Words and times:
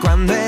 cuando 0.00 0.47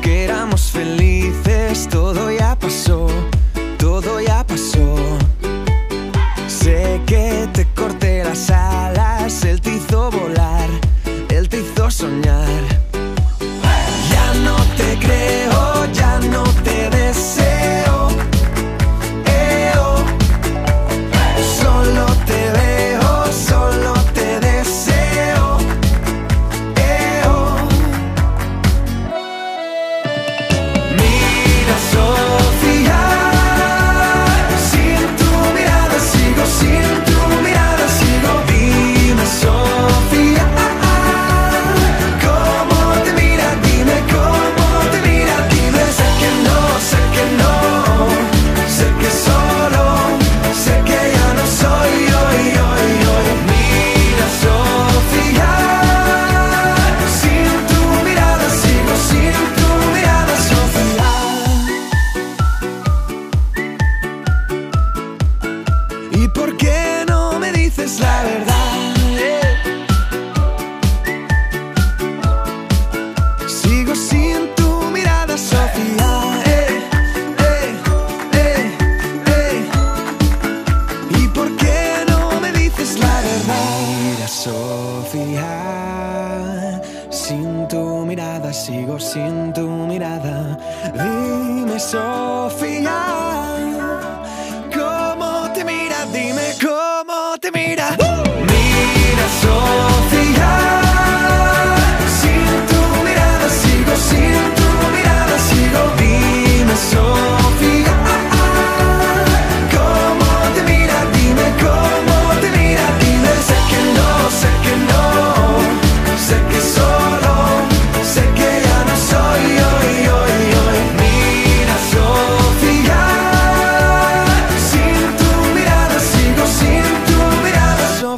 que 0.00 0.24
éramos 0.24 0.70
felices, 0.70 1.86
todo 1.90 2.30
ya 2.30 2.58
pasó, 2.58 3.08
todo 3.78 4.18
ya 4.18 4.42
pasó. 4.46 4.96
Sé 6.48 7.00
que 7.06 7.46
te 7.52 7.66
corté 7.74 8.24
las 8.24 8.48
alas, 8.50 9.44
él 9.44 9.60
te 9.60 9.76
hizo 9.76 10.10
volar, 10.10 10.68
él 11.28 11.48
te 11.50 11.60
hizo 11.60 11.90
soñar. 11.90 12.39
sin 87.10 87.66
tu 87.68 88.04
mirada, 88.06 88.52
sigo 88.52 88.98
sin 88.98 89.52
tu 89.52 89.66
mirada. 89.86 90.56
Dime, 90.94 91.78
Sofía. 91.78 93.09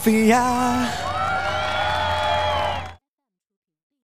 Philadelphia. 0.00 1.19